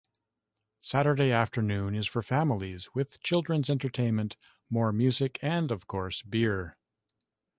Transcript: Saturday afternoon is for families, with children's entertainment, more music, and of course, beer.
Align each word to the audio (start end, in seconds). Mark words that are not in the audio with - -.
Saturday 0.79 1.31
afternoon 1.31 1.93
is 1.93 2.07
for 2.07 2.23
families, 2.23 2.89
with 2.95 3.21
children's 3.21 3.69
entertainment, 3.69 4.35
more 4.67 4.91
music, 4.91 5.37
and 5.43 5.69
of 5.69 5.85
course, 5.85 6.23
beer. 6.23 6.75